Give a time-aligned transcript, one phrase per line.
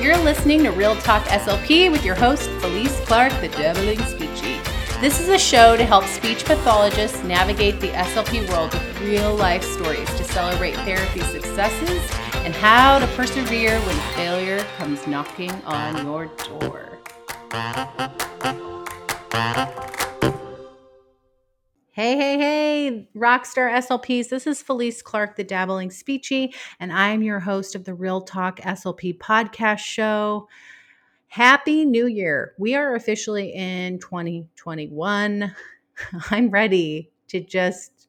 [0.00, 4.62] You're listening to Real Talk SLP with your host, Felice Clark, the Dabbling Speechie.
[5.00, 9.64] This is a show to help speech pathologists navigate the SLP world with real life
[9.64, 12.00] stories to celebrate therapy successes
[12.44, 16.26] and how to persevere when failure comes knocking on your
[16.60, 17.00] door.
[21.98, 24.28] Hey, hey, hey, Rockstar SLPs.
[24.28, 28.60] This is Felice Clark, the Dabbling Speechie, and I'm your host of the Real Talk
[28.60, 30.46] SLP podcast show.
[31.26, 32.54] Happy New Year.
[32.56, 35.52] We are officially in 2021.
[36.30, 38.06] I'm ready to just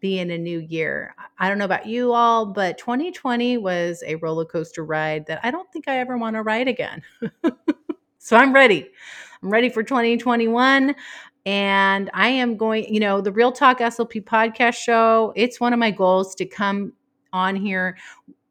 [0.00, 1.14] be in a new year.
[1.38, 5.50] I don't know about you all, but 2020 was a roller coaster ride that I
[5.50, 7.02] don't think I ever want to ride again.
[8.18, 8.88] so I'm ready.
[9.42, 10.94] I'm ready for 2021.
[11.46, 15.78] And I am going, you know, the Real Talk SLP podcast show, it's one of
[15.78, 16.92] my goals to come
[17.32, 17.96] on here,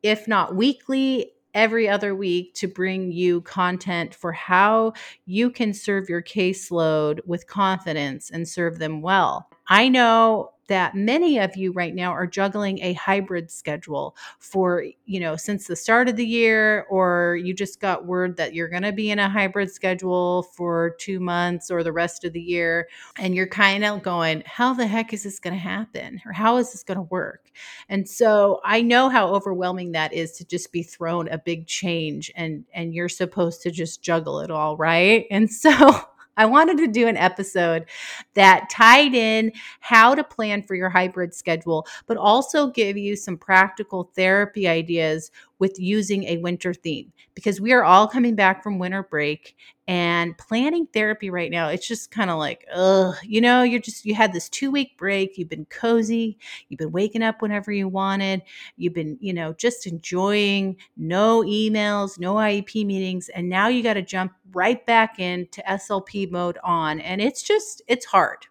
[0.02, 4.94] if not weekly, every other week to bring you content for how
[5.26, 9.50] you can serve your caseload with confidence and serve them well.
[9.68, 15.20] I know that many of you right now are juggling a hybrid schedule for, you
[15.20, 18.84] know, since the start of the year, or you just got word that you're going
[18.84, 22.88] to be in a hybrid schedule for two months or the rest of the year.
[23.18, 26.22] And you're kind of going, how the heck is this going to happen?
[26.26, 27.52] Or how is this going to work?
[27.90, 32.32] And so I know how overwhelming that is to just be thrown a big change
[32.36, 35.26] and, and you're supposed to just juggle it all, right?
[35.30, 36.02] And so,
[36.38, 37.86] I wanted to do an episode
[38.34, 43.38] that tied in how to plan for your hybrid schedule, but also give you some
[43.38, 48.80] practical therapy ideas with using a winter theme because we are all coming back from
[48.80, 49.56] winter break
[49.88, 51.68] and planning therapy right now.
[51.68, 54.98] It's just kind of like, ugh, you know, you're just, you had this two week
[54.98, 56.38] break, you've been cozy,
[56.70, 58.42] you've been waking up whenever you wanted,
[58.78, 63.94] you've been, you know, just enjoying no emails, no IEP meetings, and now you got
[63.94, 67.00] to jump right back into SLP mode on.
[67.00, 68.48] And it's just, it's hard.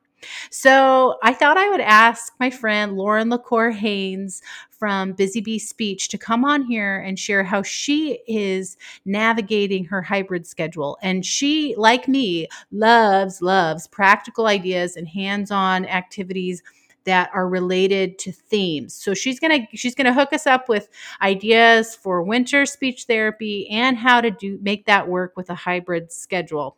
[0.51, 6.09] So I thought I would ask my friend Lauren LaCour Haynes from Busy Bee Speech
[6.09, 10.99] to come on here and share how she is navigating her hybrid schedule.
[11.03, 16.63] And she, like me, loves, loves practical ideas and hands on activities
[17.05, 18.95] that are related to themes.
[18.95, 20.89] So she's going to she's going to hook us up with
[21.23, 26.13] ideas for winter speech therapy and how to do make that work with a hybrid
[26.13, 26.77] schedule.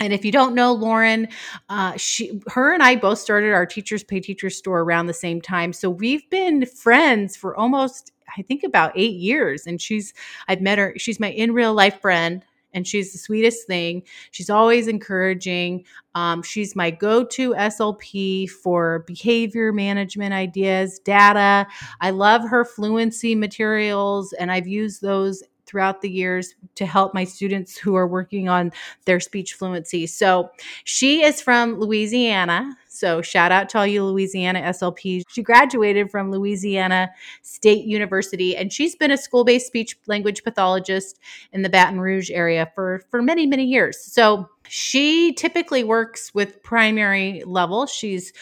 [0.00, 1.28] And if you don't know Lauren,
[1.68, 5.40] uh, she, her, and I both started our Teachers Pay Teachers store around the same
[5.40, 5.72] time.
[5.72, 9.66] So we've been friends for almost, I think, about eight years.
[9.66, 10.14] And she's,
[10.46, 10.94] I've met her.
[10.96, 14.04] She's my in real life friend, and she's the sweetest thing.
[14.30, 15.84] She's always encouraging.
[16.14, 21.66] Um, she's my go-to SLP for behavior management ideas, data.
[22.00, 27.24] I love her fluency materials, and I've used those throughout the years to help my
[27.24, 28.72] students who are working on
[29.04, 30.06] their speech fluency.
[30.06, 30.50] So
[30.84, 32.76] she is from Louisiana.
[32.88, 35.22] So shout out to all you Louisiana SLPs.
[35.28, 37.10] She graduated from Louisiana
[37.42, 41.20] State University and she's been a school-based speech language pathologist
[41.52, 44.00] in the Baton Rouge area for for many many years.
[44.00, 47.86] So she typically works with primary level.
[47.86, 48.32] She's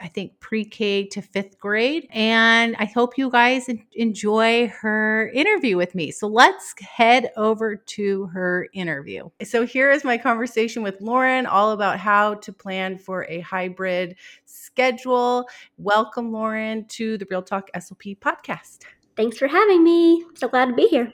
[0.00, 2.06] I think pre K to fifth grade.
[2.10, 6.10] And I hope you guys enjoy her interview with me.
[6.10, 9.28] So let's head over to her interview.
[9.42, 14.16] So here is my conversation with Lauren, all about how to plan for a hybrid
[14.44, 15.48] schedule.
[15.76, 18.80] Welcome, Lauren, to the Real Talk SLP podcast.
[19.16, 20.24] Thanks for having me.
[20.34, 21.12] So glad to be here.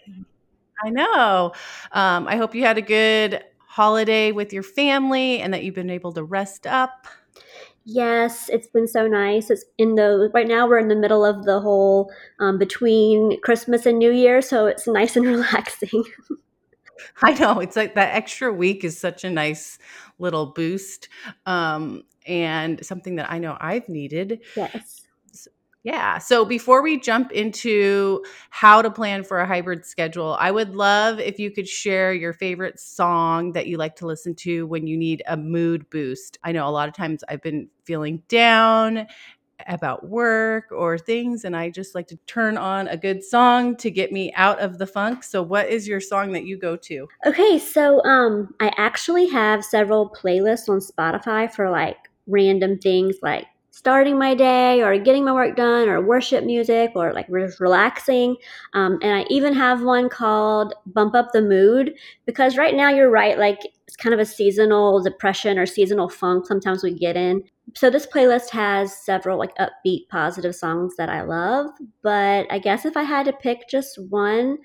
[0.84, 1.52] I know.
[1.92, 5.90] Um, I hope you had a good holiday with your family and that you've been
[5.90, 7.06] able to rest up.
[7.84, 9.50] Yes, it's been so nice.
[9.50, 13.84] It's in the right now we're in the middle of the whole um, between Christmas
[13.84, 16.04] and New Year, so it's nice and relaxing.
[17.22, 19.78] I know it's like that extra week is such a nice
[20.18, 21.08] little boost,
[21.44, 24.40] um, and something that I know I've needed.
[24.56, 25.03] Yes.
[25.84, 26.16] Yeah.
[26.16, 31.20] So before we jump into how to plan for a hybrid schedule, I would love
[31.20, 34.96] if you could share your favorite song that you like to listen to when you
[34.96, 36.38] need a mood boost.
[36.42, 39.06] I know a lot of times I've been feeling down
[39.68, 43.90] about work or things and I just like to turn on a good song to
[43.90, 45.22] get me out of the funk.
[45.22, 47.08] So what is your song that you go to?
[47.26, 53.46] Okay, so um I actually have several playlists on Spotify for like random things like
[53.74, 58.36] starting my day or getting my work done or worship music or like relaxing.
[58.72, 61.92] Um, and I even have one called Bump Up the Mood
[62.24, 66.46] because right now you're right, like it's kind of a seasonal depression or seasonal funk
[66.46, 67.42] sometimes we get in.
[67.74, 71.66] so this playlist has several like upbeat, positive songs that I love.
[72.02, 74.58] But I guess if I had to pick just one,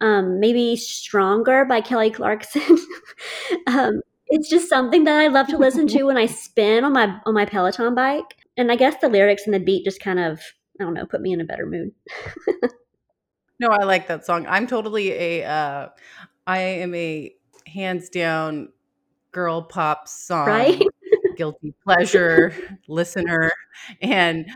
[0.00, 2.78] um, maybe "Stronger" by Kelly Clarkson.
[3.66, 7.20] um, it's just something that I love to listen to when I spin on my
[7.26, 8.41] on my Peloton bike.
[8.56, 10.40] And I guess the lyrics and the beat just kind of
[10.80, 11.92] I don't know put me in a better mood.
[13.58, 14.46] no, I like that song.
[14.48, 15.88] I'm totally a uh,
[16.46, 17.34] I am a
[17.66, 18.68] hands down
[19.32, 20.82] girl pop song right?
[21.36, 22.52] guilty pleasure
[22.88, 23.50] listener
[24.02, 24.46] and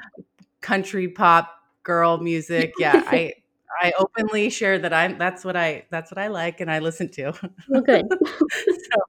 [0.60, 1.50] country pop
[1.82, 2.72] girl music.
[2.78, 3.34] Yeah, I
[3.82, 7.08] I openly share that I'm that's what I that's what I like and I listen
[7.12, 7.32] to.
[7.68, 8.06] Well, good.
[8.28, 9.00] so, so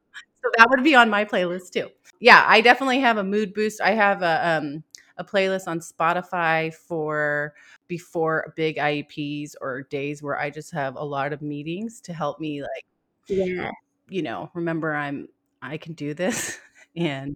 [0.57, 1.89] that would be on my playlist too.
[2.19, 3.81] Yeah, I definitely have a mood boost.
[3.81, 4.83] I have a um
[5.17, 7.53] a playlist on Spotify for
[7.87, 12.39] before big IEPs or days where I just have a lot of meetings to help
[12.39, 12.85] me like
[13.27, 13.71] yeah.
[14.09, 15.27] you know, remember I'm
[15.61, 16.59] I can do this
[16.95, 17.35] and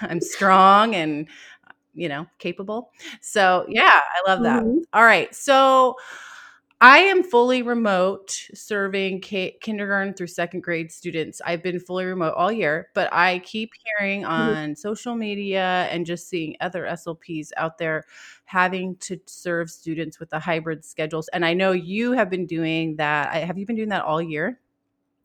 [0.00, 1.28] I'm strong and
[1.94, 2.92] you know, capable.
[3.22, 4.62] So, yeah, I love that.
[4.64, 4.82] Mhm.
[4.92, 5.34] All right.
[5.34, 5.96] So,
[6.80, 11.40] I am fully remote serving K- kindergarten through second grade students.
[11.44, 14.28] I've been fully remote all year, but I keep hearing Mhm.
[14.28, 18.04] on social media and just seeing other SLPs out there
[18.44, 21.26] having to serve students with the hybrid schedules.
[21.32, 23.34] And I know you have been doing that.
[23.34, 24.60] I- Have you been doing that all year?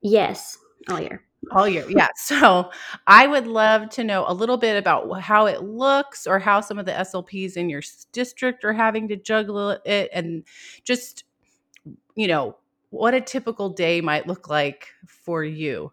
[0.02, 0.58] Yes,
[0.90, 1.24] all year.
[1.52, 2.08] All year, yeah.
[2.16, 2.72] So
[3.06, 6.80] I would love to know a little bit about how it looks or how some
[6.80, 10.46] of the SLPs in your district are having to juggle it and
[10.84, 11.26] just,
[12.16, 12.58] you know,
[12.90, 15.92] what a typical day might look like for you.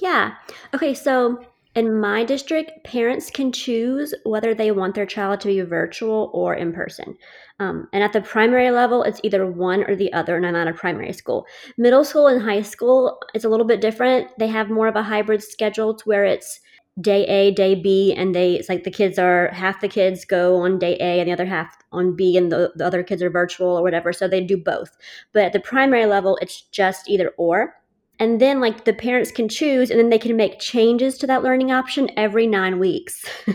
[0.00, 0.34] Yeah.
[0.74, 1.44] Okay, so
[1.74, 6.54] in my district, parents can choose whether they want their child to be virtual or
[6.54, 7.16] in person.
[7.60, 10.68] Um, and at the primary level, it's either one or the other, and I'm at
[10.68, 11.46] a primary school.
[11.76, 14.28] Middle school and high school, it's a little bit different.
[14.38, 16.60] They have more of a hybrid schedule to where it's
[17.00, 20.56] day A, day B, and they it's like the kids are half the kids go
[20.56, 23.30] on day A and the other half on B, and the, the other kids are
[23.30, 24.12] virtual or whatever.
[24.12, 24.96] So they do both.
[25.32, 27.74] But at the primary level, it's just either or.
[28.20, 31.42] And then like the parents can choose and then they can make changes to that
[31.42, 33.24] learning option every nine weeks.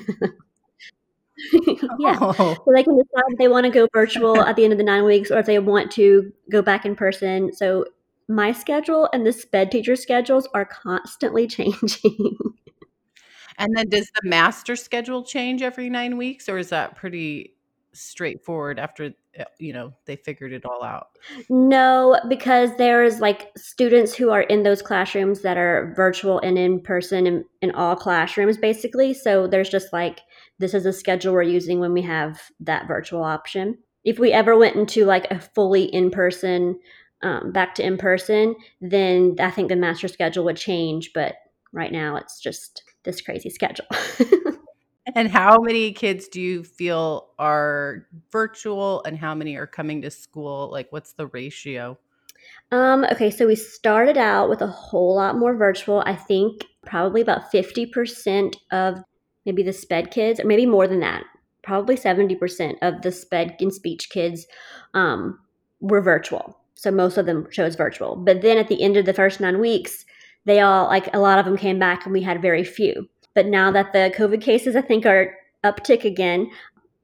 [2.00, 2.18] Yeah.
[2.20, 4.78] Oh, so they can decide if they want to go virtual at the end of
[4.78, 7.54] the nine weeks or if they want to go back in person.
[7.54, 7.86] So
[8.28, 12.38] my schedule and the sped teacher schedules are constantly changing
[13.60, 17.54] and then does the master schedule change every nine weeks or is that pretty
[17.94, 21.10] straightforward after, uh, you know, they figured it all out?
[21.50, 26.80] no because there's like students who are in those classrooms that are virtual and in
[26.80, 30.22] person in, in all classrooms basically so there's just like
[30.60, 34.58] this is a schedule we're using when we have that virtual option if we ever
[34.58, 36.80] went into like a fully in person
[37.22, 41.36] um, back to in person then i think the master schedule would change but
[41.74, 43.88] right now it's just this crazy schedule
[45.16, 50.12] And how many kids do you feel are virtual and how many are coming to
[50.12, 50.70] school?
[50.72, 51.98] Like, what's the ratio?
[52.72, 56.04] Um, okay, so we started out with a whole lot more virtual.
[56.06, 59.00] I think probably about 50% of
[59.46, 61.24] maybe the SPED kids, or maybe more than that,
[61.64, 64.46] probably 70% of the SPED and speech kids
[64.94, 65.40] um,
[65.80, 66.58] were virtual.
[66.76, 68.16] So most of them chose virtual.
[68.16, 70.06] But then at the end of the first nine weeks,
[70.50, 73.08] they all, like a lot of them came back and we had very few.
[73.36, 76.50] But now that the COVID cases, I think, are uptick again,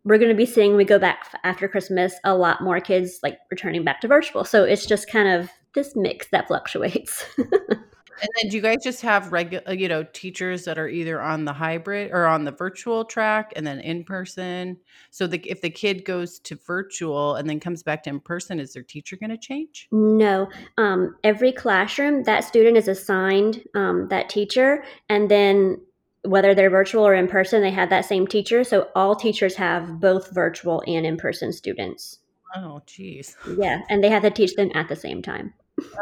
[0.04, 3.38] we're going to be seeing we go back after Christmas a lot more kids like
[3.50, 4.44] returning back to virtual.
[4.44, 7.26] So it's just kind of this mix that fluctuates.
[8.22, 11.46] And then do you guys just have regular, you know, teachers that are either on
[11.46, 14.78] the hybrid or on the virtual track and then in person?
[15.12, 18.60] So the, if the kid goes to virtual and then comes back to in person,
[18.60, 19.88] is their teacher going to change?
[19.92, 25.80] no, um, every classroom that student is assigned um, that teacher, and then
[26.24, 28.64] whether they're virtual or in person, they have that same teacher.
[28.64, 32.20] So all teachers have both virtual and in person students.
[32.56, 33.36] Oh, geez.
[33.58, 35.54] Yeah, and they have to teach them at the same time.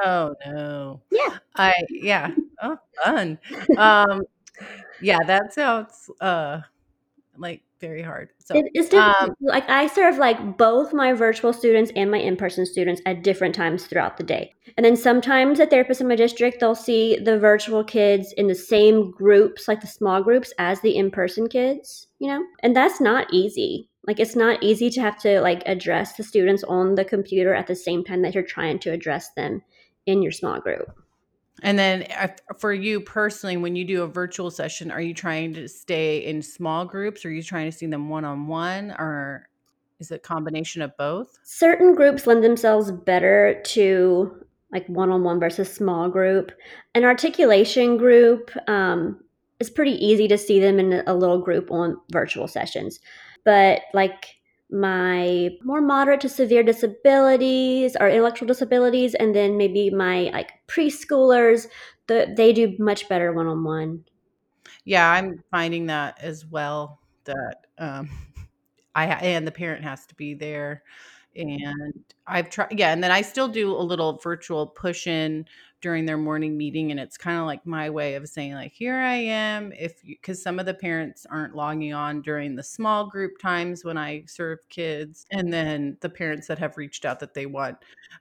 [0.03, 1.01] Oh no.
[1.11, 1.37] Yeah.
[1.55, 2.31] I yeah.
[2.61, 3.39] Oh, fun.
[3.77, 4.21] Um,
[5.01, 6.61] yeah, that sounds uh
[7.37, 8.29] like very hard.
[8.39, 9.15] So It, it's different.
[9.21, 13.55] um, like I serve like both my virtual students and my in-person students at different
[13.55, 14.53] times throughout the day.
[14.77, 18.55] And then sometimes the therapists in my district they'll see the virtual kids in the
[18.55, 22.07] same groups, like the small groups, as the in-person kids.
[22.19, 23.89] You know, and that's not easy.
[24.05, 27.67] Like it's not easy to have to like address the students on the computer at
[27.67, 29.61] the same time that you're trying to address them
[30.05, 30.99] in your small group.
[31.61, 35.53] And then uh, for you personally, when you do a virtual session, are you trying
[35.53, 37.23] to stay in small groups?
[37.23, 38.91] Or are you trying to see them one on one?
[38.91, 39.47] Or
[39.99, 41.37] is it a combination of both?
[41.43, 44.35] certain groups lend themselves better to
[44.73, 46.51] like one-on-one versus small group
[46.95, 49.23] an articulation group um,
[49.63, 52.99] it's pretty easy to see them in a little group on virtual sessions.
[53.43, 54.35] But like
[54.71, 61.67] my more moderate to severe disabilities or intellectual disabilities, and then maybe my like preschoolers,
[62.07, 64.05] the, they do much better one on one.
[64.85, 66.99] Yeah, I'm finding that as well.
[67.25, 68.09] That um,
[68.95, 70.83] I and the parent has to be there,
[71.35, 72.77] and I've tried.
[72.77, 75.45] Yeah, and then I still do a little virtual push in
[75.83, 78.95] during their morning meeting, and it's kind of like my way of saying like, here
[78.95, 79.73] I am.
[79.73, 83.97] If because some of the parents aren't logging on during the small group times when
[83.97, 87.77] I serve kids, and then the parents that have reached out that they want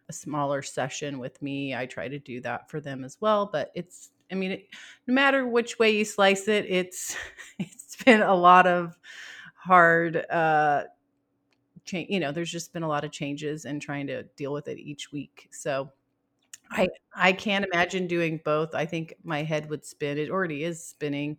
[0.09, 3.49] a smaller session with me, I try to do that for them as well.
[3.51, 4.67] But it's I mean, it,
[5.07, 7.17] no matter which way you slice it, it's
[7.61, 8.99] it's been a lot of
[9.55, 10.83] hard uh
[11.85, 14.67] change you know there's just been a lot of changes and trying to deal with
[14.67, 15.89] it each week so
[16.73, 20.83] i i can't imagine doing both i think my head would spin it already is
[20.85, 21.37] spinning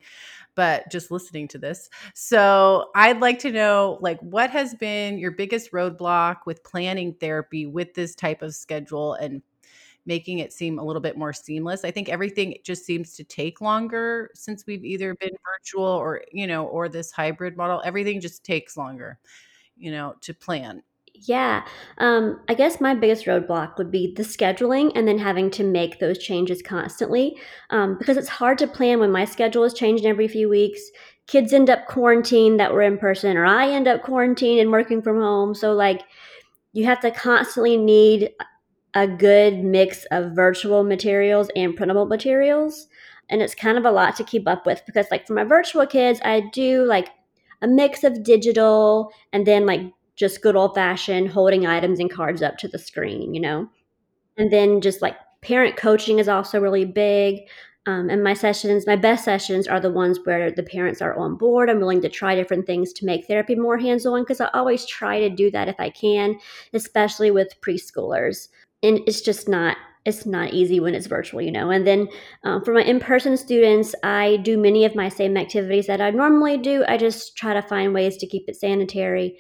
[0.56, 5.32] but just listening to this so i'd like to know like what has been your
[5.32, 9.42] biggest roadblock with planning therapy with this type of schedule and
[10.06, 11.86] making it seem a little bit more seamless.
[11.86, 16.48] I think everything just seems to take longer since we've either been virtual or, you
[16.48, 17.82] know, or this hybrid model.
[17.86, 19.20] Everything just takes longer,
[19.78, 20.84] you know, to plan.
[21.16, 21.64] Yeah.
[22.00, 26.00] Um, I guess my biggest roadblock would be the scheduling and then having to make
[26.00, 27.38] those changes constantly
[27.70, 30.82] um, because it's hard to plan when my schedule is changing every few weeks.
[31.28, 35.02] Kids end up quarantined that were in person, or I end up quarantined and working
[35.02, 35.56] from home.
[35.56, 36.02] So, like,
[36.74, 38.32] you have to constantly need
[38.94, 42.88] a good mix of virtual materials and printable materials.
[43.30, 45.86] And it's kind of a lot to keep up with because, like, for my virtual
[45.88, 47.10] kids, I do like
[47.62, 49.82] a mix of digital and then like
[50.16, 53.68] just good old fashioned holding items and cards up to the screen, you know?
[54.38, 57.42] And then just like parent coaching is also really big.
[57.86, 61.36] Um, and my sessions, my best sessions are the ones where the parents are on
[61.36, 61.70] board.
[61.70, 64.86] I'm willing to try different things to make therapy more hands on because I always
[64.86, 66.40] try to do that if I can,
[66.74, 68.48] especially with preschoolers
[68.84, 71.70] and it's just not it's not easy when it's virtual, you know.
[71.70, 72.10] And then
[72.44, 76.10] um, for my in person students, I do many of my same activities that I
[76.10, 76.84] normally do.
[76.90, 79.38] I just try to find ways to keep it sanitary.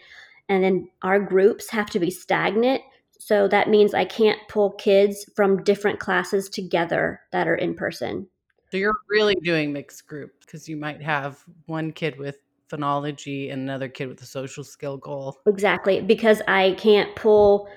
[0.53, 2.81] And then our groups have to be stagnant.
[3.19, 8.27] So that means I can't pull kids from different classes together that are in person.
[8.71, 12.37] So you're really doing mixed group because you might have one kid with
[12.69, 15.37] phonology and another kid with a social skill goal.
[15.45, 17.67] Exactly, because I can't pull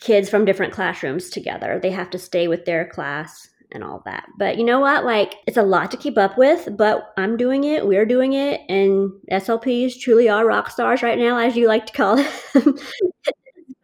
[0.00, 1.78] kids from different classrooms together.
[1.82, 4.26] They have to stay with their class and all that.
[4.38, 5.04] But you know what?
[5.04, 7.86] Like, it's a lot to keep up with, but I'm doing it.
[7.86, 8.62] We're doing it.
[8.68, 12.16] And SLPs truly are rock stars right now, as you like to call
[12.54, 12.78] them,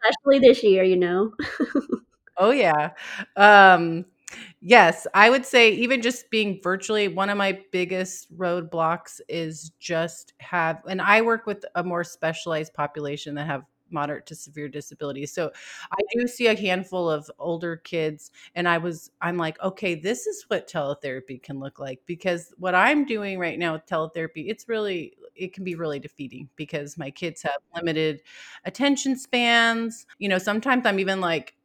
[0.03, 1.33] especially this year, you know?
[2.37, 2.91] oh, yeah.
[3.35, 4.05] Um,
[4.61, 10.33] yes, I would say even just being virtually, one of my biggest roadblocks is just
[10.39, 13.63] have, and I work with a more specialized population that have
[13.95, 15.33] moderate to severe disabilities.
[15.33, 15.51] So
[15.91, 20.27] I do see a handful of older kids and I was I'm like, okay, this
[20.27, 24.69] is what teletherapy can look like because what I'm doing right now with teletherapy, it's
[24.69, 28.21] really it can be really defeating because my kids have limited
[28.65, 30.05] attention spans.
[30.19, 31.55] You know, sometimes I'm even like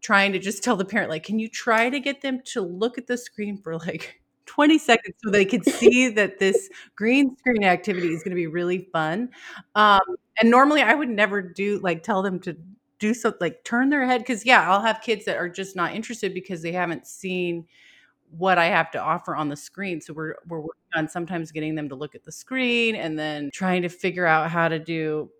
[0.00, 2.98] trying to just tell the parent like, can you try to get them to look
[2.98, 7.62] at the screen for like 20 seconds so they could see that this green screen
[7.62, 9.28] activity is going to be really fun.
[9.74, 10.00] Um,
[10.40, 12.56] and normally I would never do like tell them to
[12.98, 15.94] do something like turn their head because yeah, I'll have kids that are just not
[15.94, 17.66] interested because they haven't seen
[18.30, 20.00] what I have to offer on the screen.
[20.00, 23.50] So we're we're working on sometimes getting them to look at the screen and then
[23.52, 25.30] trying to figure out how to do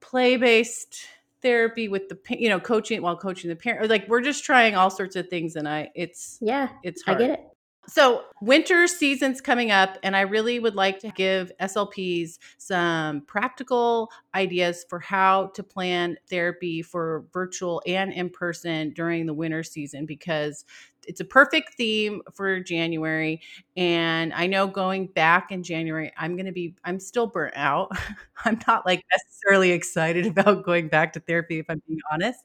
[0.00, 1.06] play based
[1.42, 4.90] therapy with the you know coaching while coaching the parent like we're just trying all
[4.90, 7.16] sorts of things and i it's yeah it's hard.
[7.16, 7.49] i get it
[7.90, 14.10] so, winter season's coming up, and I really would like to give SLPs some practical
[14.32, 20.06] ideas for how to plan therapy for virtual and in person during the winter season
[20.06, 20.64] because
[21.06, 23.40] it's a perfect theme for January.
[23.76, 27.90] And I know going back in January, I'm going to be, I'm still burnt out.
[28.44, 32.40] I'm not like necessarily excited about going back to therapy, if I'm being honest.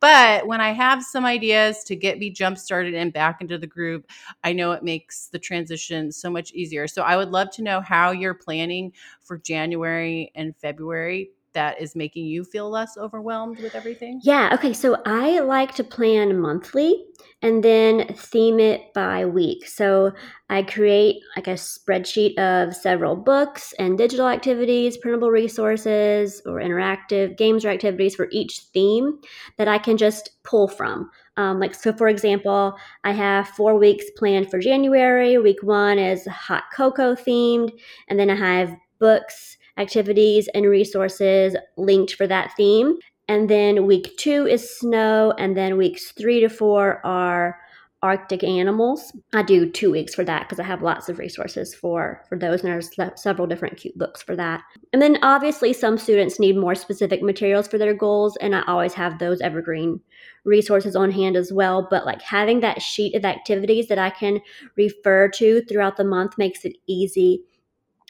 [0.00, 3.66] But when I have some ideas to get me jump started and back into the
[3.66, 4.10] group,
[4.44, 6.88] I know it makes the transition so much easier.
[6.88, 11.96] So I would love to know how you're planning for January and February that is
[11.96, 14.20] making you feel less overwhelmed with everything?
[14.22, 14.50] Yeah.
[14.52, 14.72] Okay.
[14.72, 17.04] So I like to plan monthly
[17.42, 19.66] and then theme it by week.
[19.66, 20.12] So
[20.50, 27.36] I create like a spreadsheet of several books and digital activities, printable resources, or interactive
[27.36, 29.18] games or activities for each theme
[29.58, 31.10] that I can just pull from.
[31.36, 35.36] Um, like, so for example, I have four weeks planned for January.
[35.38, 37.72] Week one is hot cocoa themed,
[38.08, 42.96] and then I have books, activities, and resources linked for that theme.
[43.28, 47.58] And then week two is snow, and then weeks three to four are
[48.02, 49.10] Arctic animals.
[49.32, 52.62] I do two weeks for that because I have lots of resources for for those,
[52.62, 54.62] and there's several different cute books for that.
[54.92, 58.94] And then obviously some students need more specific materials for their goals, and I always
[58.94, 60.00] have those evergreen
[60.44, 61.88] resources on hand as well.
[61.90, 64.40] But like having that sheet of activities that I can
[64.76, 67.42] refer to throughout the month makes it easy.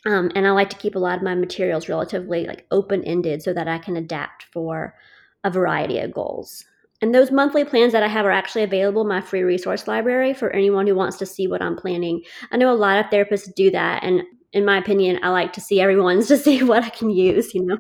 [0.07, 3.43] Um, and I like to keep a lot of my materials relatively like open ended
[3.43, 4.95] so that I can adapt for
[5.43, 6.65] a variety of goals.
[7.03, 10.33] And those monthly plans that I have are actually available in my free resource library
[10.33, 12.23] for anyone who wants to see what I'm planning.
[12.53, 14.23] I know a lot of therapists do that, and
[14.53, 17.67] in my opinion, I like to see everyone's to see what I can use, you
[17.67, 17.79] know.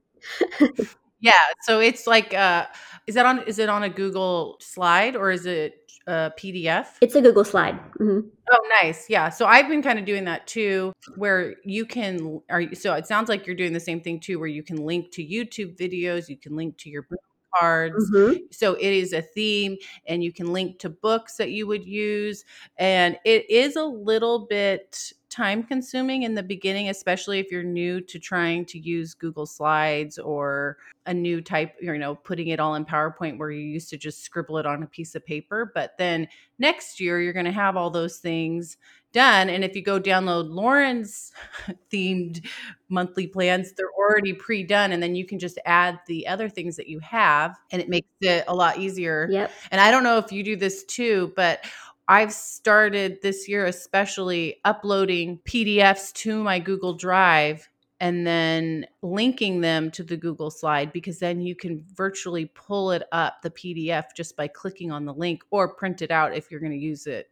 [1.21, 2.67] yeah, so it's like uh
[3.07, 6.87] is that on is it on a Google slide or is it a PDF?
[7.01, 7.79] It's a Google slide.
[7.99, 8.29] Mm-hmm.
[8.51, 9.11] Oh, nice.
[9.11, 9.29] Yeah.
[9.29, 13.29] So I've been kind of doing that too, where you can, are so it sounds
[13.29, 16.37] like you're doing the same thing too, where you can link to YouTube videos, you
[16.37, 17.21] can link to your book
[17.59, 18.11] cards.
[18.11, 18.37] Mm-hmm.
[18.51, 22.45] So it is a theme, and you can link to books that you would use.
[22.79, 28.01] And it is a little bit time consuming in the beginning, especially if you're new
[28.01, 32.75] to trying to use Google Slides or a new type, you know, putting it all
[32.75, 35.71] in PowerPoint where you used to just scribble it on a piece of paper.
[35.75, 36.29] But then
[36.59, 38.77] next year, you're going to have all those things
[39.13, 39.49] done.
[39.49, 41.33] And if you go download Lauren's
[41.93, 42.47] themed
[42.89, 44.93] monthly plans, they're already pre done.
[44.93, 48.09] And then you can just add the other things that you have, and it makes
[48.21, 49.29] it a lot easier.
[49.31, 49.51] Yep.
[49.71, 51.65] And I don't know if you do this too, but
[52.09, 59.91] I've started this year, especially uploading PDFs to my Google Drive and then linking them
[59.91, 64.37] to the Google slide because then you can virtually pull it up, the PDF, just
[64.37, 67.31] by clicking on the link or print it out if you're going to use it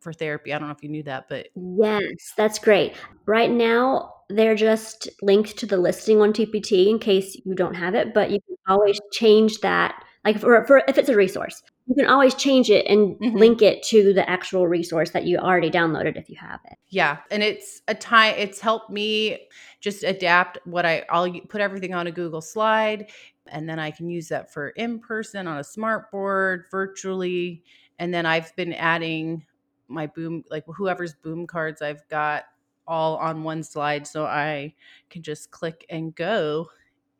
[0.00, 0.52] for therapy.
[0.52, 2.94] I don't know if you knew that, but yes, that's great.
[3.26, 7.94] Right now, they're just linked to the listing on TPT in case you don't have
[7.94, 10.02] it, but you can always change that.
[10.24, 13.36] Like for, for if it's a resource, you can always change it and mm-hmm.
[13.36, 16.76] link it to the actual resource that you already downloaded if you have it.
[16.88, 18.34] Yeah, and it's a time.
[18.36, 19.48] It's helped me
[19.80, 21.04] just adapt what I.
[21.08, 23.10] I'll put everything on a Google slide,
[23.46, 27.62] and then I can use that for in person on a smart board, virtually,
[27.98, 29.46] and then I've been adding
[29.88, 32.44] my boom like whoever's boom cards I've got
[32.86, 34.74] all on one slide so I
[35.10, 36.68] can just click and go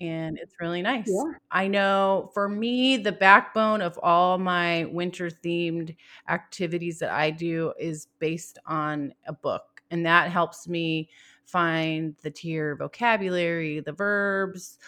[0.00, 1.08] and it's really nice.
[1.08, 1.32] Yeah.
[1.50, 5.96] I know for me the backbone of all my winter themed
[6.28, 11.08] activities that I do is based on a book and that helps me
[11.44, 14.78] find the tier vocabulary, the verbs,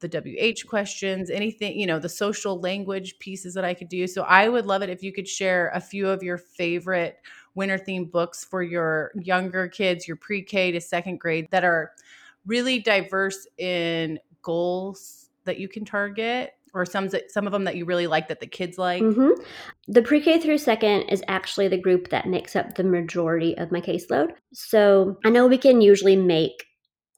[0.00, 4.06] the WH questions, anything, you know, the social language pieces that I could do.
[4.06, 7.18] So I would love it if you could share a few of your favorite
[7.54, 11.92] winter themed books for your younger kids, your pre K to second grade that are
[12.46, 17.84] really diverse in goals that you can target or some some of them that you
[17.84, 19.02] really like that the kids like?
[19.02, 19.42] Mm-hmm.
[19.88, 23.80] The pre-K through second is actually the group that makes up the majority of my
[23.80, 24.32] caseload.
[24.52, 26.66] So I know we can usually make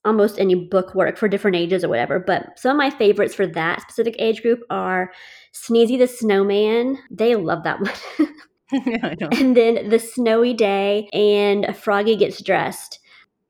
[0.04, 2.18] almost any book work for different ages or whatever.
[2.18, 5.12] But some of my favorites for that specific age group are
[5.54, 6.98] Sneezy the Snowman.
[7.10, 8.28] They love that one.
[8.86, 12.98] yeah, and then The Snowy Day and Froggy Gets Dressed.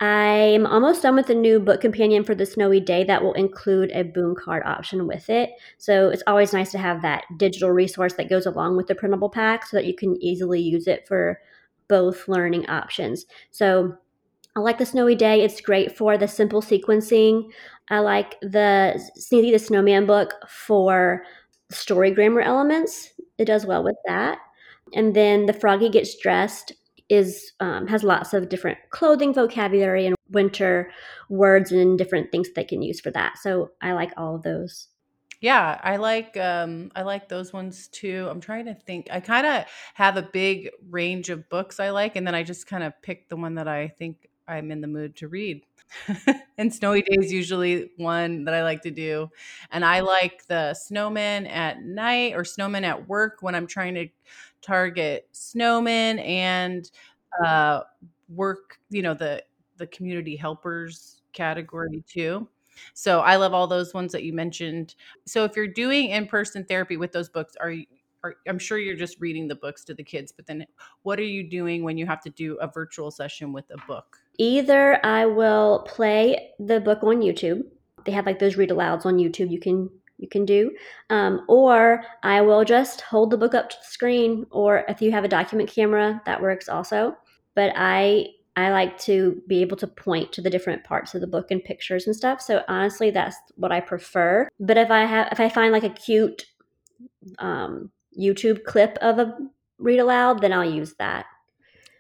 [0.05, 3.91] I'm almost done with the new book companion for the snowy day that will include
[3.93, 5.51] a boom card option with it.
[5.79, 9.31] So it's always nice to have that digital resource that goes along with the printable
[9.31, 11.41] pack so that you can easily use it for
[11.89, 13.25] both learning options.
[13.51, 13.97] So
[14.55, 15.43] I like the snowy day.
[15.43, 17.51] It's great for the simple sequencing.
[17.89, 21.25] I like the Sneezy the Snowman book for
[21.71, 23.11] story grammar elements.
[23.39, 24.39] It does well with that.
[24.93, 26.73] And then the Froggy Gets Dressed
[27.09, 30.91] is um, has lots of different clothing vocabulary and winter
[31.29, 33.39] words and different things they can use for that.
[33.39, 34.89] So I like all of those.
[35.41, 38.27] Yeah, I like um I like those ones too.
[38.31, 39.09] I'm trying to think.
[39.11, 39.65] I kind of
[39.95, 43.29] have a big range of books I like and then I just kind of pick
[43.29, 45.63] the one that I think I'm in the mood to read.
[46.59, 49.29] and snowy days usually one that I like to do.
[49.71, 54.09] And I like the snowman at night or snowman at work when I'm trying to
[54.65, 56.91] target snowmen and
[57.45, 57.81] uh,
[58.29, 59.43] work, you know, the
[59.77, 62.49] the community helpers category too.
[62.93, 64.95] So I love all those ones that you mentioned.
[65.27, 67.87] So if you're doing in-person therapy with those books, are you
[68.25, 70.65] are, I'm sure you're just reading the books to the kids, but then
[71.03, 74.17] what are you doing when you have to do a virtual session with a book?
[74.39, 77.63] Either I will play the book on YouTube.
[78.07, 80.71] They have like those read alouds on YouTube you can you can do.
[81.11, 85.11] Um, or I will just hold the book up to the screen, or if you
[85.13, 87.17] have a document camera, that works also.
[87.55, 91.27] But I I like to be able to point to the different parts of the
[91.27, 92.41] book and pictures and stuff.
[92.41, 94.49] So honestly, that's what I prefer.
[94.61, 96.47] But if I have if I find like a cute
[97.39, 99.37] um, YouTube clip of a
[99.79, 101.27] read aloud, then I'll use that.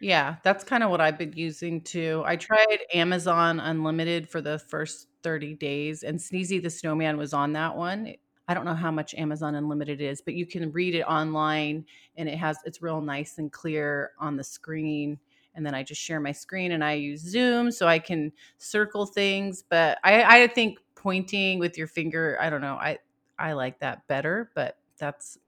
[0.00, 2.22] Yeah, that's kind of what I've been using too.
[2.26, 7.52] I tried Amazon Unlimited for the first 30 days, and Sneezy the Snowman was on
[7.54, 8.14] that one.
[8.46, 11.84] I don't know how much Amazon Unlimited is, but you can read it online
[12.16, 15.18] and it has it's real nice and clear on the screen.
[15.56, 19.06] And then I just share my screen and I use Zoom so I can circle
[19.06, 19.64] things.
[19.68, 22.98] But I, I think pointing with your finger, I don't know, I
[23.38, 25.38] I like that better, but that's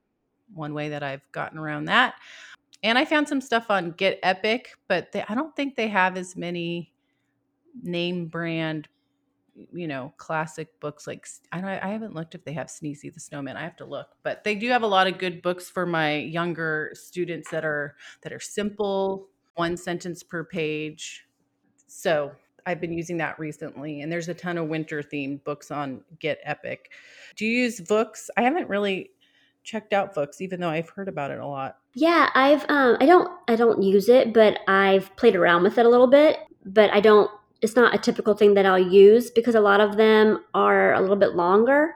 [0.54, 2.14] one way that I've gotten around that.
[2.82, 6.16] And I found some stuff on Get Epic, but they, I don't think they have
[6.16, 6.92] as many
[7.82, 8.88] name brand,
[9.72, 13.20] you know, classic books like I don't I haven't looked if they have Sneezy the
[13.20, 13.56] Snowman.
[13.56, 16.16] I have to look, but they do have a lot of good books for my
[16.16, 21.26] younger students that are that are simple, one sentence per page.
[21.86, 22.32] So
[22.66, 26.40] I've been using that recently, and there's a ton of winter themed books on Get
[26.42, 26.90] Epic.
[27.36, 28.28] Do you use Vooks?
[28.36, 29.10] I haven't really
[29.62, 31.78] checked out Vooks, even though I've heard about it a lot.
[31.94, 35.86] Yeah, I've um, I don't I don't use it, but I've played around with it
[35.86, 36.38] a little bit.
[36.64, 37.30] But I don't.
[37.62, 41.00] It's not a typical thing that I'll use because a lot of them are a
[41.00, 41.94] little bit longer,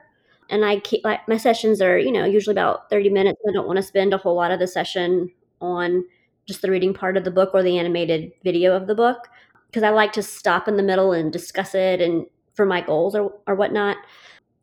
[0.49, 3.41] and I keep like my sessions are you know usually about thirty minutes.
[3.49, 6.05] I don't want to spend a whole lot of the session on
[6.47, 9.29] just the reading part of the book or the animated video of the book
[9.67, 13.15] because I like to stop in the middle and discuss it and for my goals
[13.15, 13.97] or, or whatnot.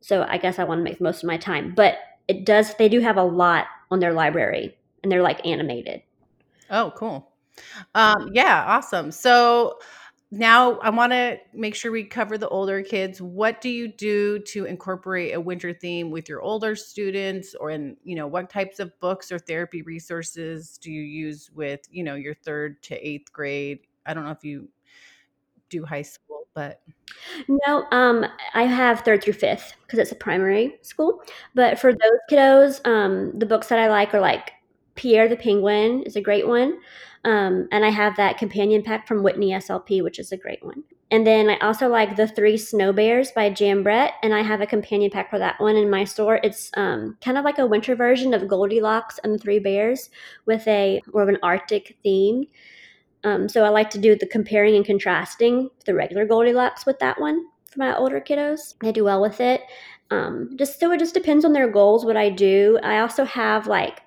[0.01, 1.73] So I guess I want to make most of my time.
[1.75, 6.01] But it does they do have a lot on their library and they're like animated.
[6.69, 7.31] Oh, cool.
[7.95, 9.11] Um, yeah, awesome.
[9.11, 9.79] So
[10.29, 13.21] now I want to make sure we cover the older kids.
[13.21, 17.95] What do you do to incorporate a winter theme with your older students or in,
[18.03, 22.15] you know, what types of books or therapy resources do you use with, you know,
[22.15, 23.79] your 3rd to 8th grade?
[24.05, 24.67] I don't know if you
[25.69, 26.81] do high school, but
[27.47, 31.21] no, um, I have third through fifth because it's a primary school.
[31.55, 34.51] But for those kiddos, um, the books that I like are like
[34.97, 36.79] Pierre the Penguin is a great one.
[37.23, 40.83] Um, and I have that companion pack from Whitney SLP, which is a great one.
[41.09, 44.59] And then I also like The Three Snow Bears by Jan Brett, and I have
[44.59, 46.39] a companion pack for that one in my store.
[46.43, 50.09] It's um, kind of like a winter version of Goldilocks and the Three Bears
[50.45, 52.45] with a more of an Arctic theme.
[53.23, 57.19] Um, so I like to do the comparing and contrasting the regular Goldilocks with that
[57.19, 58.75] one for my older kiddos.
[58.81, 59.61] They do well with it.
[60.11, 62.79] Um, just so it just depends on their goals what I do.
[62.83, 64.01] I also have like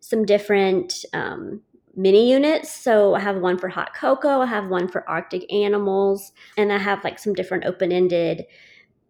[0.00, 1.62] some different um,
[1.94, 2.74] mini units.
[2.74, 6.78] So I have one for hot cocoa, I have one for Arctic animals, and I
[6.78, 8.46] have like some different open ended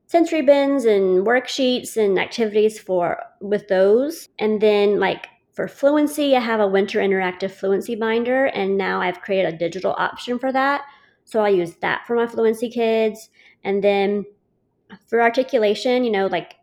[0.06, 4.28] sensory bins and worksheets and activities for with those.
[4.40, 9.20] And then like for fluency, I have a winter interactive fluency binder, and now I've
[9.20, 10.82] created a digital option for that.
[11.24, 13.30] So I'll use that for my fluency kids.
[13.62, 14.24] And then
[15.06, 16.56] for articulation, you know, like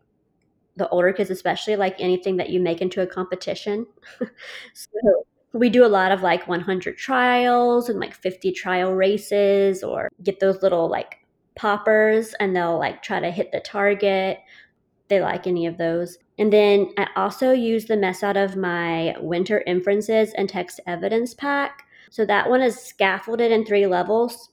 [0.77, 3.85] the older kids, especially, like anything that you make into a competition.
[4.73, 10.09] so we do a lot of like 100 trials and like 50 trial races, or
[10.23, 11.19] get those little like
[11.55, 14.39] poppers and they'll like try to hit the target.
[15.09, 16.17] They like any of those.
[16.37, 21.33] And then I also use the mess out of my winter inferences and text evidence
[21.33, 21.83] pack.
[22.11, 24.49] So that one is scaffolded in three levels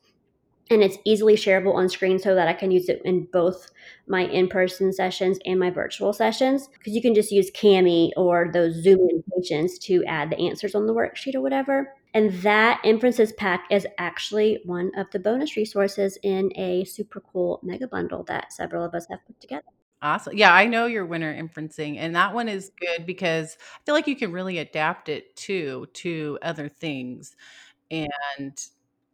[0.71, 3.71] and it's easily shareable on screen so that I can use it in both
[4.07, 8.83] my in-person sessions and my virtual sessions because you can just use Cami or those
[8.83, 11.95] Zoom annotations to add the answers on the worksheet or whatever.
[12.15, 17.61] And that inferences pack is actually one of the bonus resources in a super cool
[17.63, 19.65] mega bundle that several of us have put together.
[20.01, 20.37] Awesome.
[20.37, 24.07] Yeah, I know your winter inferencing, and that one is good because I feel like
[24.07, 27.35] you can really adapt it too to other things.
[27.91, 28.57] And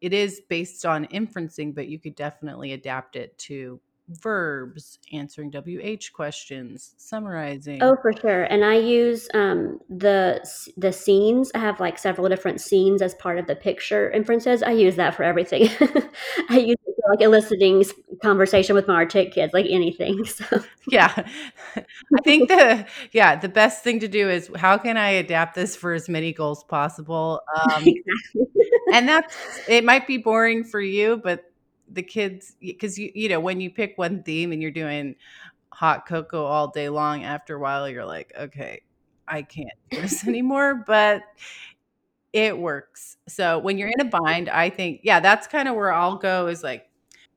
[0.00, 6.12] it is based on inferencing, but you could definitely adapt it to verbs, answering WH
[6.12, 7.82] questions, summarizing.
[7.82, 8.44] Oh, for sure.
[8.44, 10.40] And I use um, the
[10.76, 11.50] the scenes.
[11.54, 14.62] I have like several different scenes as part of the picture inferences.
[14.62, 15.68] I use that for everything.
[16.48, 17.84] I use it for like eliciting
[18.22, 20.24] conversation with my artic kids, like anything.
[20.30, 20.62] So.
[20.88, 21.12] Yeah,
[21.76, 25.76] I think the yeah the best thing to do is how can I adapt this
[25.76, 27.40] for as many goals possible.
[27.54, 28.64] Um, exactly.
[28.92, 29.36] and that's
[29.68, 29.84] it.
[29.84, 31.49] Might be boring for you, but
[31.92, 35.14] the kids because you you know when you pick one theme and you're doing
[35.72, 38.80] hot cocoa all day long after a while you're like okay
[39.28, 41.22] i can't do this anymore but
[42.32, 45.92] it works so when you're in a bind i think yeah that's kind of where
[45.92, 46.90] i'll go is like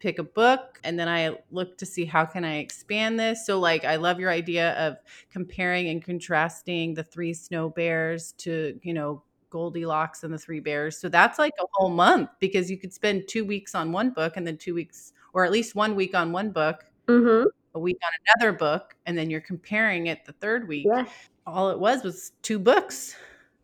[0.04, 3.46] pick a book and then I look to see how can I expand this.
[3.46, 4.98] So like I love your idea of
[5.32, 10.98] comparing and contrasting the three snow bears to, you know, Goldilocks and the Three Bears.
[10.98, 14.34] So that's like a whole month because you could spend 2 weeks on one book
[14.36, 16.86] and then 2 weeks or at least 1 week on one book.
[17.08, 17.46] Mhm.
[17.76, 20.88] A week on another book and then you're comparing it the 3rd week.
[20.90, 21.06] Yeah.
[21.46, 23.16] All it was was 2 books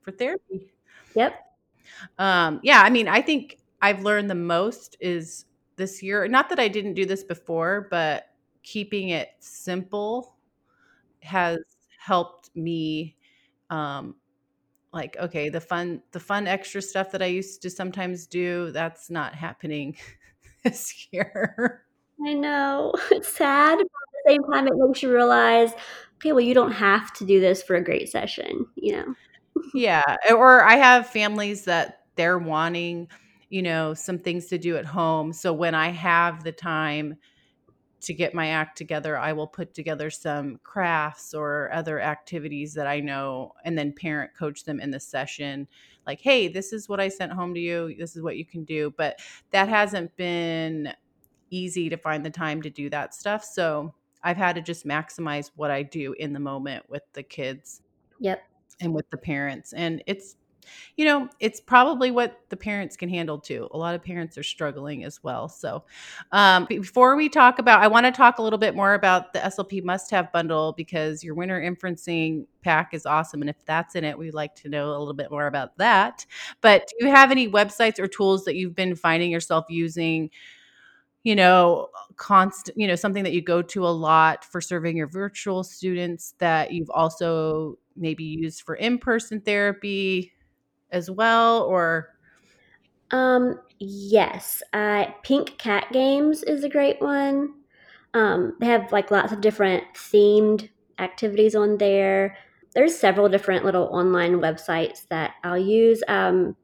[0.01, 0.71] for therapy.
[1.15, 1.33] Yep.
[2.19, 6.27] Um, yeah, I mean, I think I've learned the most is this year.
[6.27, 8.29] Not that I didn't do this before, but
[8.63, 10.35] keeping it simple
[11.21, 11.59] has
[11.99, 13.15] helped me
[13.69, 14.15] um
[14.91, 19.09] like okay the fun the fun extra stuff that i used to sometimes do that's
[19.09, 19.95] not happening
[20.63, 21.85] this year
[22.25, 22.93] I know.
[23.11, 25.71] It's sad, but at the same time, it makes you realize,
[26.15, 29.15] okay, well, you don't have to do this for a great session, you know?
[29.73, 33.07] yeah or i have families that they're wanting
[33.49, 37.15] you know some things to do at home so when i have the time
[38.01, 42.87] to get my act together i will put together some crafts or other activities that
[42.87, 45.67] i know and then parent coach them in the session
[46.07, 48.63] like hey this is what i sent home to you this is what you can
[48.63, 49.19] do but
[49.51, 50.91] that hasn't been
[51.49, 55.51] easy to find the time to do that stuff so i've had to just maximize
[55.55, 57.81] what i do in the moment with the kids
[58.19, 58.43] Yep.
[58.81, 60.35] and with the parents and it's
[60.97, 63.67] you know it's probably what the parents can handle too.
[63.71, 65.47] A lot of parents are struggling as well.
[65.49, 65.83] So
[66.31, 69.39] um, before we talk about i want to talk a little bit more about the
[69.39, 74.03] slp must have bundle because your winter inferencing pack is awesome and if that's in
[74.03, 76.25] it we'd like to know a little bit more about that.
[76.61, 80.29] But do you have any websites or tools that you've been finding yourself using
[81.23, 85.07] you know constant you know something that you go to a lot for serving your
[85.07, 90.31] virtual students that you've also maybe used for in-person therapy
[90.91, 92.09] as well or
[93.11, 94.61] Um, yes.
[95.23, 97.53] Pink Cat Games is a great one.
[98.13, 102.37] Um, they have like lots of different themed activities on there.
[102.75, 106.03] There's several different little online websites that I'll use.
[106.07, 106.55] Um,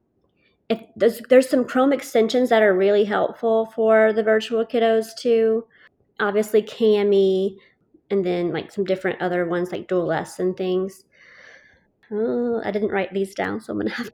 [0.69, 5.65] if there's, there's some Chrome extensions that are really helpful for the virtual kiddos too.
[6.19, 7.57] Obviously, Cami,
[8.09, 11.05] and then like some different other ones like Dual and things.
[12.11, 14.11] Oh, I didn't write these down, so I'm gonna have.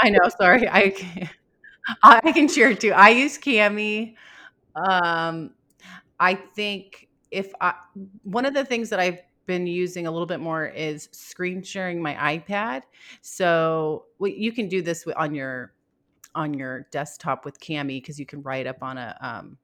[0.00, 1.28] i know sorry i can,
[2.02, 4.14] i can share too i use cami
[4.76, 5.50] um
[6.18, 7.74] i think if i
[8.22, 12.00] one of the things that i've been using a little bit more is screen sharing
[12.00, 12.82] my ipad
[13.20, 15.72] so well, you can do this on your
[16.34, 19.58] on your desktop with cami because you can write up on a um,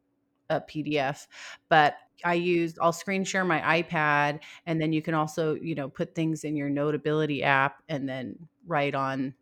[0.50, 1.26] a pdf
[1.68, 5.88] but i used i'll screen share my ipad and then you can also you know
[5.88, 9.34] put things in your notability app and then write on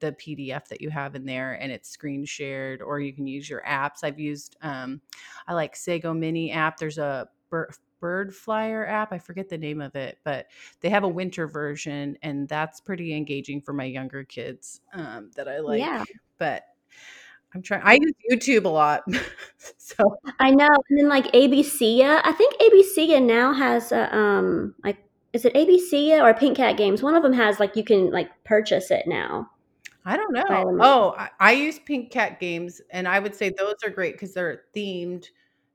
[0.00, 3.48] the pdf that you have in there and it's screen shared or you can use
[3.48, 4.02] your apps.
[4.02, 5.00] I've used um,
[5.46, 6.78] i like sago mini app.
[6.78, 9.12] There's a bird, bird flyer app.
[9.12, 10.46] I forget the name of it but
[10.80, 15.48] they have a winter version and that's pretty engaging for my younger kids um, that
[15.48, 15.80] i like.
[15.80, 16.04] Yeah.
[16.38, 16.64] but
[17.54, 19.02] i'm trying i use youtube a lot
[19.78, 20.68] so I know.
[20.88, 24.98] And then like ABCya, I think ABCya now has a um like
[25.32, 27.02] is it ABCya or Pink Cat Games?
[27.02, 29.50] One of them has like you can like purchase it now.
[30.04, 30.78] I don't know.
[30.80, 34.32] Oh, I, I use Pink Cat games, and I would say those are great because
[34.32, 35.26] they're themed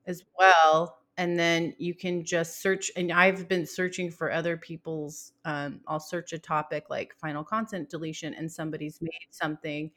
[0.06, 0.98] as well.
[1.16, 5.32] And then you can just search, and I've been searching for other people's.
[5.44, 9.92] Um, I'll search a topic like final consonant deletion, and somebody's made something,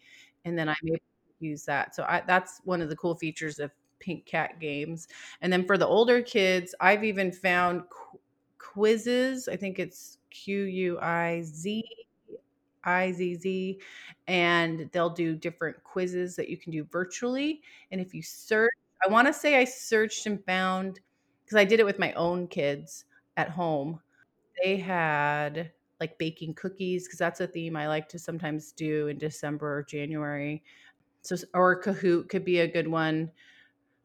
[0.45, 0.99] and then I'm able
[1.39, 1.95] use that.
[1.95, 5.07] So I, that's one of the cool features of Pink Cat games.
[5.41, 8.19] And then for the older kids, I've even found qu-
[8.57, 9.47] quizzes.
[9.47, 11.83] I think it's Q U I Z
[12.83, 13.79] I Z Z,
[14.27, 17.61] and they'll do different quizzes that you can do virtually.
[17.91, 18.71] And if you search,
[19.05, 20.99] I want to say I searched and found
[21.43, 23.05] because I did it with my own kids
[23.37, 23.99] at home.
[24.63, 29.17] They had like baking cookies because that's a theme I like to sometimes do in
[29.17, 30.63] December or January.
[31.21, 33.31] So, or Kahoot could be a good one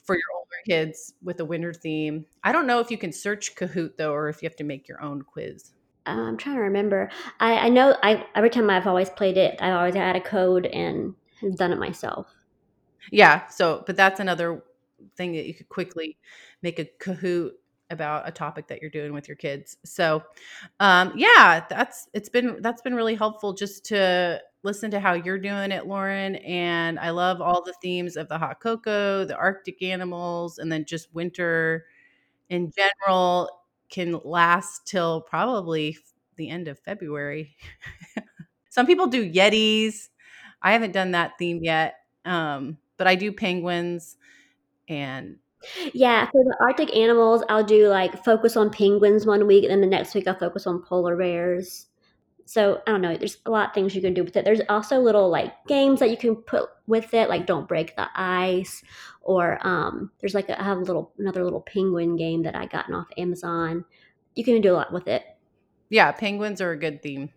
[0.02, 2.26] for your older kids with a winter theme.
[2.42, 4.88] I don't know if you can search Kahoot though, or if you have to make
[4.88, 5.72] your own quiz.
[6.06, 7.10] Uh, I'm trying to remember.
[7.40, 10.66] I, I know I every time I've always played it, I've always had a code
[10.66, 12.34] and have done it myself.
[13.10, 13.46] Yeah.
[13.48, 14.62] So, but that's another
[15.16, 16.16] thing that you could quickly
[16.62, 17.52] make a Kahoot
[17.90, 19.76] about a topic that you're doing with your kids.
[19.84, 20.22] So,
[20.80, 25.38] um, yeah, that's it's been that's been really helpful just to listen to how you're
[25.38, 26.36] doing it, Lauren.
[26.36, 30.84] And I love all the themes of the hot cocoa, the Arctic animals, and then
[30.84, 31.84] just winter
[32.48, 33.50] in general
[33.90, 35.96] can last till probably
[36.36, 37.56] the end of February.
[38.70, 40.08] Some people do Yetis.
[40.62, 44.16] I haven't done that theme yet, um, but I do penguins.
[44.88, 45.36] and
[45.92, 49.80] yeah, for the Arctic animals, I'll do like focus on penguins one week, and then
[49.80, 51.86] the next week I'll focus on polar bears.
[52.46, 53.16] So I don't know.
[53.16, 54.44] There's a lot of things you can do with it.
[54.44, 58.08] There's also little like games that you can put with it, like don't break the
[58.14, 58.82] ice,
[59.22, 62.66] or um, there's like a, I have a little another little penguin game that I
[62.66, 63.84] gotten off Amazon.
[64.34, 65.24] You can do a lot with it.
[65.88, 67.30] Yeah, penguins are a good theme,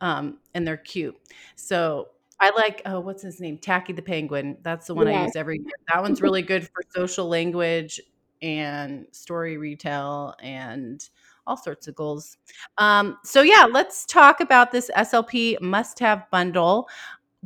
[0.00, 1.16] um, and they're cute.
[1.56, 3.58] So I like oh, what's his name?
[3.58, 4.58] Tacky the penguin.
[4.62, 5.72] That's the one I use every year.
[5.88, 8.00] That one's really good for social language
[8.42, 11.06] and story retell and
[11.46, 12.36] all sorts of goals.
[12.78, 16.88] Um, so yeah, let's talk about this SLP must-have bundle.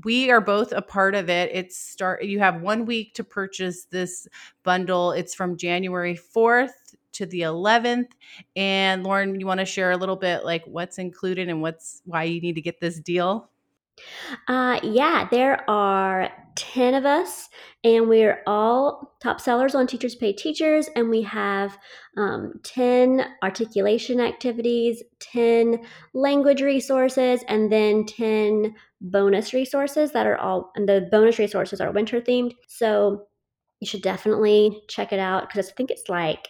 [0.05, 1.51] We are both a part of it.
[1.53, 4.27] It's start you have 1 week to purchase this
[4.63, 5.13] bundle.
[5.13, 8.09] It's from January 4th to the 11th.
[8.57, 12.25] And Lauren, you want to share a little bit like what's included and what's why
[12.25, 13.49] you need to get this deal?
[14.49, 16.31] Uh, yeah, there are
[16.75, 17.49] 10 of us,
[17.85, 21.79] and we're all top sellers on Teachers Pay Teachers, and we have
[22.17, 25.85] um, 10 articulation activities, 10
[26.15, 31.93] language resources, and then 10 bonus resources that are all, and the bonus resources are
[31.93, 32.55] winter themed.
[32.67, 33.29] So
[33.79, 36.49] you should definitely check it out because I think it's like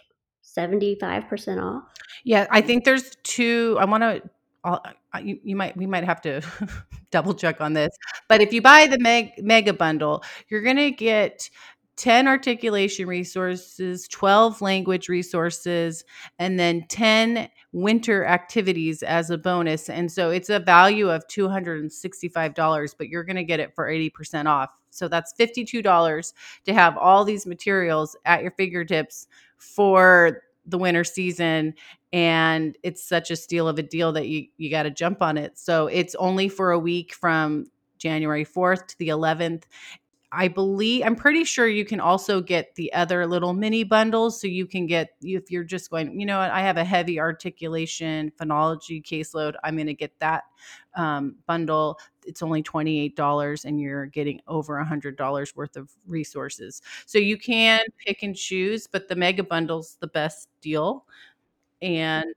[0.57, 1.83] 75% off.
[2.23, 3.77] Yeah, I think there's two.
[3.79, 4.27] I want to.
[4.65, 4.79] Uh,
[5.13, 6.41] uh, you, you might we might have to
[7.11, 7.95] double check on this,
[8.27, 11.49] but if you buy the meg, mega bundle, you're gonna get
[11.97, 16.03] 10 articulation resources, 12 language resources,
[16.39, 19.89] and then 10 winter activities as a bonus.
[19.89, 24.45] And so it's a value of $265, but you're going to get it for 80%
[24.47, 24.71] off.
[24.89, 26.33] So that's $52
[26.65, 31.75] to have all these materials at your fingertips for the winter season
[32.15, 35.37] and it's such a steal of a deal that you you got to jump on
[35.37, 35.59] it.
[35.59, 37.65] So it's only for a week from
[37.97, 39.63] January 4th to the 11th
[40.31, 44.41] I believe I'm pretty sure you can also get the other little mini bundles.
[44.41, 48.31] So you can get if you're just going, you know I have a heavy articulation
[48.39, 49.53] phonology caseload.
[49.63, 50.43] I'm going to get that
[50.95, 51.99] um, bundle.
[52.25, 56.81] It's only $28 and you're getting over $100 worth of resources.
[57.05, 61.05] So you can pick and choose, but the mega bundle's the best deal.
[61.85, 62.33] And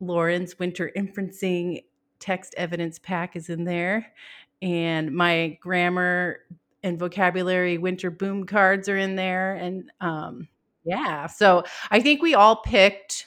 [0.00, 1.84] Lauren's winter inferencing
[2.18, 4.12] text evidence pack is in there.
[4.60, 6.40] And my grammar
[6.82, 10.48] and vocabulary winter boom cards are in there and um
[10.84, 13.26] yeah so i think we all picked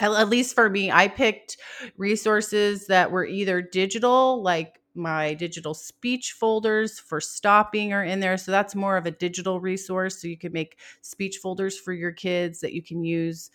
[0.00, 1.56] at least for me i picked
[1.96, 8.36] resources that were either digital like my digital speech folders for stopping are in there
[8.36, 12.12] so that's more of a digital resource so you can make speech folders for your
[12.12, 13.50] kids that you can use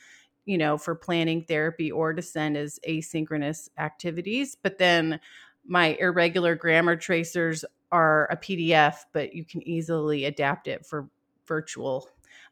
[0.47, 5.19] you know for planning therapy or to send as asynchronous activities but then
[5.67, 11.09] my irregular grammar tracers are a PDF, but you can easily adapt it for
[11.45, 12.09] virtual.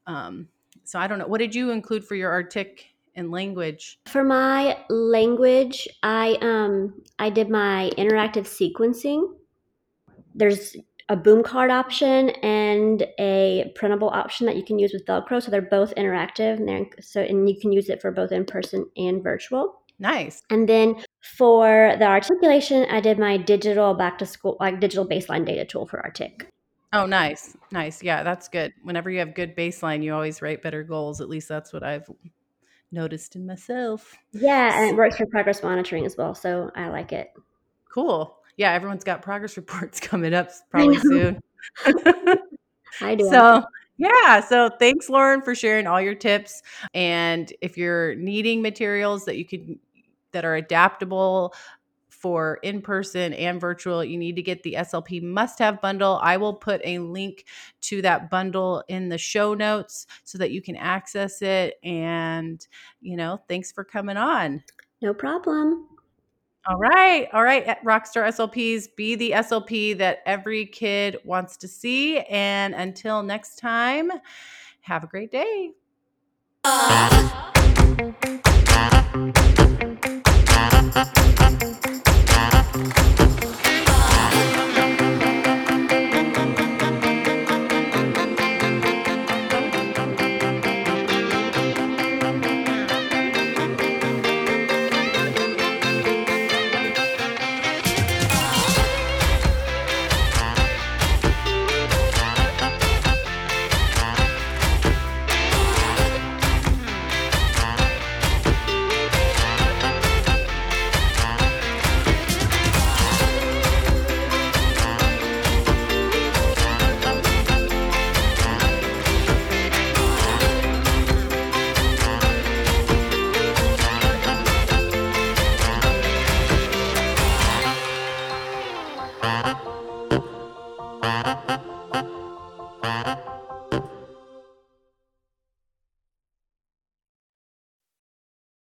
[0.07, 0.47] Um,
[0.83, 1.27] so I don't know.
[1.27, 3.99] What did you include for your Artic and language?
[4.05, 9.33] For my language, I um I did my interactive sequencing.
[10.33, 10.75] There's
[11.09, 15.41] a boom card option and a printable option that you can use with Velcro.
[15.41, 18.45] So they're both interactive, and they're, so and you can use it for both in
[18.45, 19.81] person and virtual.
[19.99, 20.41] Nice.
[20.49, 21.03] And then
[21.37, 25.85] for the articulation, I did my digital back to school, like digital baseline data tool
[25.85, 26.49] for Artic.
[26.91, 27.55] Oh, nice.
[27.71, 28.01] Nice.
[28.01, 28.73] Yeah, that's good.
[28.83, 31.21] Whenever you have good baseline, you always write better goals.
[31.21, 32.09] At least that's what I've
[32.91, 34.15] noticed in myself.
[34.31, 36.35] Yeah, and it works for progress monitoring as well.
[36.35, 37.31] So I like it.
[37.93, 38.34] Cool.
[38.57, 41.39] Yeah, everyone's got progress reports coming up probably soon.
[43.01, 43.29] I do.
[43.29, 43.63] So,
[43.97, 44.41] yeah.
[44.41, 46.61] So thanks, Lauren, for sharing all your tips.
[46.93, 49.79] And if you're needing materials that you can
[50.31, 51.53] that are adaptable
[52.09, 56.19] for in person and virtual, you need to get the SLP must have bundle.
[56.23, 57.45] I will put a link
[57.81, 61.75] to that bundle in the show notes so that you can access it.
[61.83, 62.65] And,
[62.99, 64.63] you know, thanks for coming on.
[65.01, 65.87] No problem.
[66.67, 67.27] All right.
[67.31, 67.65] All right.
[67.83, 72.19] Rockstar SLPs, be the SLP that every kid wants to see.
[72.21, 74.11] And until next time,
[74.81, 75.73] have a great day.
[76.63, 77.51] Uh-huh.